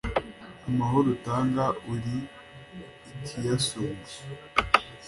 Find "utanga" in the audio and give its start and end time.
1.15-1.65